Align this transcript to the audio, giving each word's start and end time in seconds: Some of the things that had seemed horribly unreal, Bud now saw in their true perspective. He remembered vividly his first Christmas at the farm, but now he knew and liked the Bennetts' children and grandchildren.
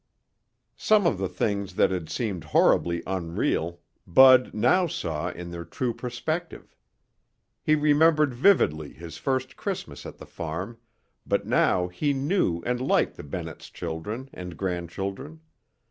Some 0.77 1.05
of 1.05 1.19
the 1.19 1.29
things 1.29 1.75
that 1.75 1.91
had 1.91 2.09
seemed 2.09 2.43
horribly 2.45 3.03
unreal, 3.05 3.81
Bud 4.07 4.51
now 4.51 4.87
saw 4.87 5.29
in 5.29 5.51
their 5.51 5.63
true 5.63 5.93
perspective. 5.93 6.75
He 7.61 7.75
remembered 7.75 8.33
vividly 8.33 8.93
his 8.93 9.17
first 9.19 9.55
Christmas 9.57 10.03
at 10.07 10.17
the 10.17 10.25
farm, 10.25 10.79
but 11.23 11.45
now 11.45 11.87
he 11.87 12.13
knew 12.13 12.63
and 12.65 12.81
liked 12.81 13.15
the 13.15 13.21
Bennetts' 13.21 13.69
children 13.69 14.27
and 14.33 14.57
grandchildren. 14.57 15.41